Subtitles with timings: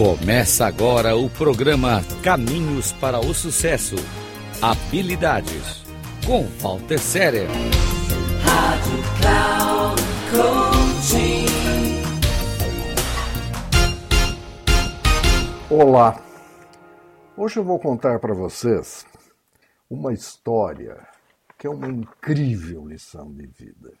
[0.00, 3.96] Começa agora o programa Caminhos para o Sucesso.
[4.62, 5.84] Habilidades
[6.26, 7.46] com Walter Serer.
[8.42, 10.00] Rádio Cloud
[10.32, 11.44] Coaching.
[15.68, 16.18] Olá.
[17.36, 19.04] Hoje eu vou contar para vocês
[19.90, 21.06] uma história
[21.58, 23.92] que é uma incrível lição de vida.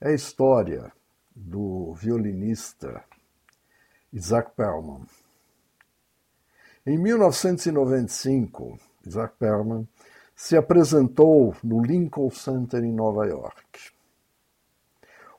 [0.00, 0.90] É a história
[1.32, 3.04] do violinista
[4.14, 5.04] Isaac Perlman.
[6.86, 9.88] Em 1995, Isaac Perlman
[10.36, 13.90] se apresentou no Lincoln Center em Nova York.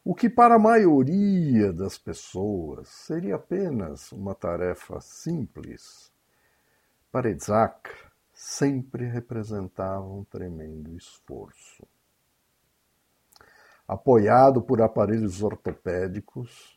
[0.03, 6.11] O que para a maioria das pessoas seria apenas uma tarefa simples,
[7.09, 7.89] para Isaac
[8.33, 11.87] sempre representava um tremendo esforço.
[13.87, 16.74] Apoiado por aparelhos ortopédicos,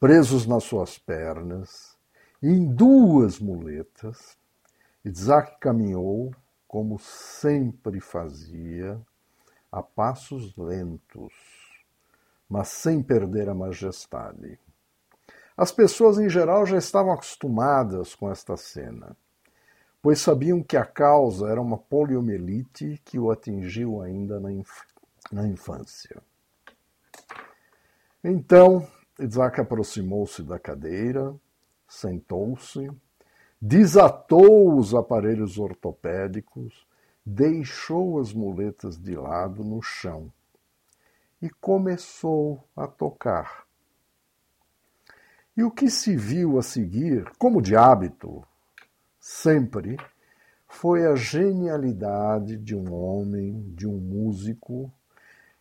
[0.00, 1.96] presos nas suas pernas,
[2.42, 4.36] em duas muletas,
[5.04, 6.32] Isaac caminhou
[6.68, 9.00] como sempre fazia,
[9.72, 11.32] a passos lentos,
[12.48, 14.58] mas sem perder a majestade.
[15.56, 19.16] As pessoas em geral já estavam acostumadas com esta cena,
[20.00, 24.82] pois sabiam que a causa era uma poliomielite que o atingiu ainda na, inf
[25.32, 26.22] na infância.
[28.22, 28.86] Então,
[29.18, 31.34] Isaac aproximou-se da cadeira,
[31.88, 32.88] sentou-se,
[33.60, 36.86] desatou os aparelhos ortopédicos,
[37.26, 40.32] deixou as muletas de lado no chão
[41.42, 43.66] e começou a tocar.
[45.56, 48.44] E o que se viu a seguir, como de hábito,
[49.18, 49.96] sempre,
[50.68, 54.92] foi a genialidade de um homem, de um músico,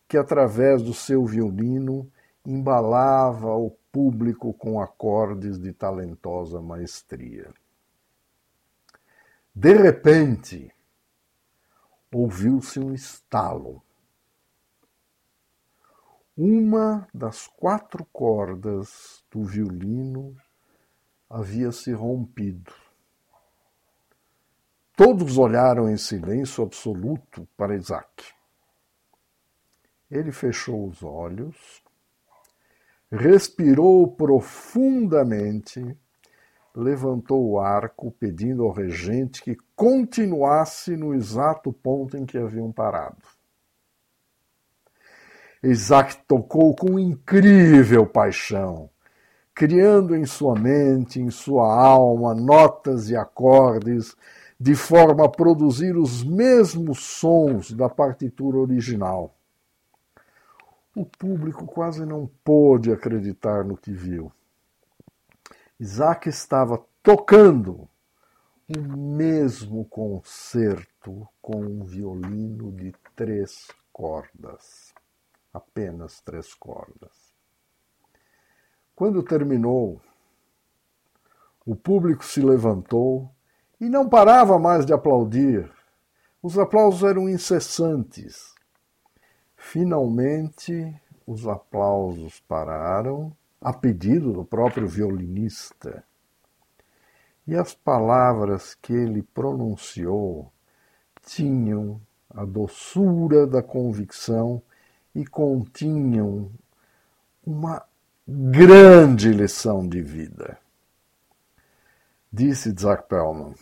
[0.08, 2.10] que através do seu violino
[2.48, 7.54] embalava o público com acordes de talentosa maestria.
[9.54, 10.74] De repente,
[12.10, 13.84] ouviu-se um estalo.
[16.38, 20.34] Uma das quatro cordas do violino
[21.30, 22.72] havia se rompido.
[24.96, 28.34] Todos olharam em silêncio absoluto para Isaac.
[30.10, 31.86] Ele fechou os olhos
[33.12, 35.98] respirou profundamente,
[36.76, 43.18] levantou o arco, pedindo ao regente que continuasse no exato ponto em que haviam parado.
[45.64, 48.90] Isaac tocou com incrível paixão,
[49.56, 54.16] criando em sua mente, em sua alma, notas e acordes,
[54.60, 59.37] de forma a produzir os mesmos sons da partitura original.
[60.98, 64.32] O público quase não pôde acreditar no que viu.
[65.80, 67.88] Isaac estava tocando
[68.68, 74.92] o mesmo concerto com um violino de três cordas.
[75.54, 77.32] Apenas três cordas.
[78.96, 80.02] Quando terminou,
[81.64, 83.30] o público se levantou
[83.80, 85.72] e não parava mais de aplaudir.
[86.42, 88.57] Os aplausos eram incessantes.
[89.70, 90.96] Finalmente,
[91.26, 96.06] os aplausos pararam, a pedido do próprio violinista.
[97.46, 100.54] E as palavras que ele pronunciou
[101.22, 104.62] tinham a doçura da convicção
[105.14, 106.50] e continham
[107.46, 107.84] uma
[108.26, 110.58] grande lição de vida.
[112.32, 113.54] Disse Isaac Perlman,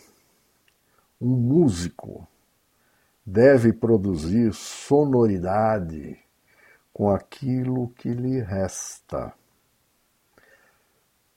[1.20, 2.28] um músico
[3.26, 6.16] deve produzir sonoridade
[6.92, 9.32] com aquilo que lhe resta.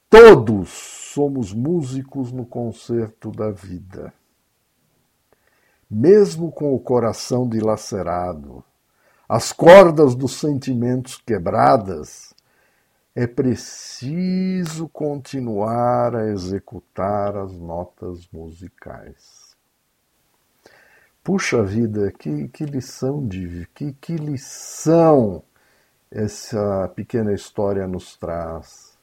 [0.08, 4.14] Todos somos músicos no concerto da vida.
[5.90, 8.64] Mesmo com o coração dilacerado,
[9.28, 12.34] as cordas dos sentimentos quebradas,
[13.16, 19.49] é preciso continuar a executar as notas musicais.
[21.32, 25.44] Puxa vida, que, que lição de que, que lição
[26.10, 28.98] essa pequena história nos traz.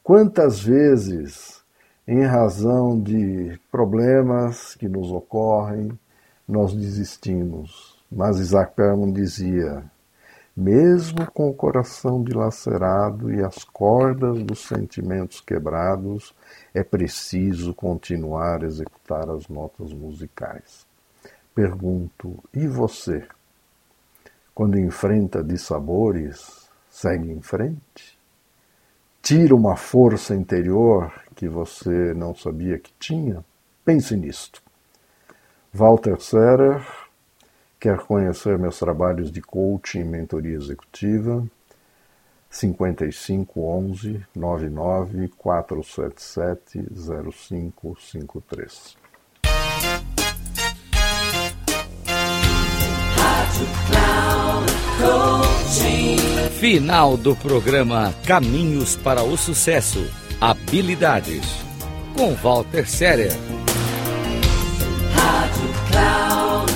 [0.00, 1.60] Quantas vezes,
[2.06, 5.90] em razão de problemas que nos ocorrem,
[6.46, 8.00] nós desistimos.
[8.08, 9.82] Mas Isaac Perlman dizia:
[10.56, 16.32] mesmo com o coração dilacerado e as cordas dos sentimentos quebrados,
[16.72, 20.88] é preciso continuar a executar as notas musicais.
[21.54, 23.26] Pergunto: e você?
[24.54, 28.20] Quando enfrenta dissabores, segue em frente?
[29.22, 33.44] tira uma força interior que você não sabia que tinha?
[33.84, 34.62] Pense nisto.
[35.72, 36.84] Walter Serer
[37.78, 41.46] quer conhecer meus trabalhos de coaching e mentoria executiva?
[42.50, 48.99] 5511 99 477 0553.
[56.60, 60.06] Final do programa Caminhos para o Sucesso.
[60.38, 61.40] Habilidades.
[62.14, 63.30] Com Walter Séria.
[65.14, 66.72] Rádio Cloud.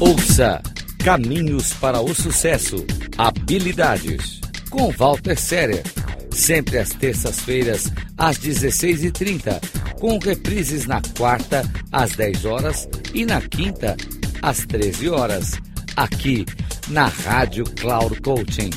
[0.00, 0.60] Ouça
[1.04, 2.84] Caminhos para o Sucesso.
[3.16, 4.40] Habilidades.
[4.68, 5.84] Com Walter Séria.
[6.32, 9.60] Sempre às terças-feiras, às 16h30
[9.98, 11.62] com reprises na quarta,
[11.92, 13.96] às 10 horas e na quinta,
[14.42, 15.54] às 13 horas,
[15.96, 16.44] aqui
[16.88, 18.70] na Rádio Cloud Coaching.